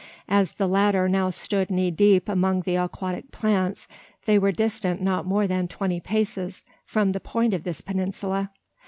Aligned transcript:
As 0.27 0.53
the 0.53 0.65
latter 0.67 1.07
now 1.07 1.29
stood 1.29 1.69
knee 1.69 1.91
deep 1.91 2.27
among 2.27 2.61
the 2.61 2.75
aquatic 2.75 3.29
plants, 3.29 3.87
they 4.25 4.39
were 4.39 4.51
distant 4.51 4.99
not 4.99 5.27
more 5.27 5.45
than 5.45 5.67
twenty 5.67 5.99
paces 5.99 6.63
from 6.87 7.11
the 7.11 7.19
point 7.19 7.53
of 7.53 7.61
this 7.61 7.81
peninsula. 7.81 8.49